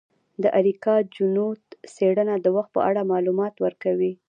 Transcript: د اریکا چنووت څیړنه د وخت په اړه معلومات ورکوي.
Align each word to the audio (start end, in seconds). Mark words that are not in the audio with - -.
د 0.43 0.43
اریکا 0.59 0.95
چنووت 1.13 1.63
څیړنه 1.95 2.35
د 2.39 2.47
وخت 2.55 2.71
په 2.75 2.81
اړه 2.89 3.09
معلومات 3.11 3.53
ورکوي. 3.65 4.13